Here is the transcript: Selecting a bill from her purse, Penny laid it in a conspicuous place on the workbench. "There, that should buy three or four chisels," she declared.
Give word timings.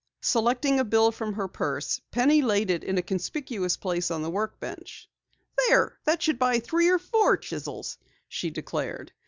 Selecting 0.23 0.79
a 0.79 0.83
bill 0.83 1.11
from 1.11 1.33
her 1.33 1.47
purse, 1.47 2.01
Penny 2.09 2.41
laid 2.41 2.71
it 2.71 2.83
in 2.83 2.97
a 2.97 3.03
conspicuous 3.03 3.77
place 3.77 4.09
on 4.09 4.23
the 4.23 4.31
workbench. 4.31 5.07
"There, 5.67 5.99
that 6.05 6.23
should 6.23 6.39
buy 6.39 6.57
three 6.59 6.89
or 6.89 6.97
four 6.97 7.37
chisels," 7.37 7.99
she 8.27 8.49
declared. 8.49 9.11